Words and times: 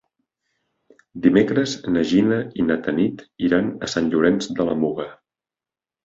Dimecres 1.25 1.75
na 1.97 2.01
Gina 2.11 2.39
i 2.63 2.65
na 2.69 2.77
Tanit 2.87 3.21
iran 3.49 3.67
a 3.89 3.91
Sant 3.93 4.09
Llorenç 4.13 4.49
de 4.61 4.67
la 4.71 4.75
Muga. 4.85 5.07